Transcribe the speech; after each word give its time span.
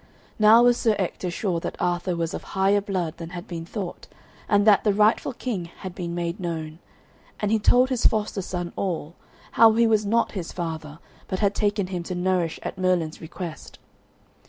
Now 0.39 0.63
was 0.63 0.77
Sir 0.77 0.95
Ector 0.97 1.29
sure 1.29 1.59
that 1.59 1.79
Arthur 1.79 2.15
was 2.15 2.33
of 2.33 2.41
higher 2.57 2.81
blood 2.81 3.17
than 3.17 3.29
had 3.29 3.47
been 3.47 3.65
thought, 3.67 4.07
and 4.49 4.65
that 4.65 4.83
the 4.83 4.95
rightful 4.95 5.31
king 5.33 5.65
had 5.65 5.93
been 5.93 6.15
made 6.15 6.39
known. 6.39 6.79
And 7.39 7.51
he 7.51 7.59
told 7.59 7.89
his 7.89 8.07
foster 8.07 8.41
son 8.41 8.73
all, 8.75 9.13
how 9.51 9.73
he 9.73 9.85
was 9.85 10.03
not 10.03 10.31
his 10.31 10.51
father, 10.51 10.97
but 11.27 11.37
had 11.37 11.53
taken 11.53 11.85
him 11.85 12.01
to 12.01 12.15
nourish 12.15 12.59
at 12.63 12.79
Merlin's 12.79 13.21
request. 13.21 13.77